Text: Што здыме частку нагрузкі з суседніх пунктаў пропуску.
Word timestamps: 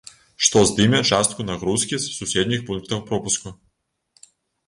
Што 0.45 0.61
здыме 0.69 1.01
частку 1.17 1.43
нагрузкі 1.49 1.99
з 2.05 2.09
суседніх 2.17 2.63
пунктаў 2.69 3.03
пропуску. 3.09 3.53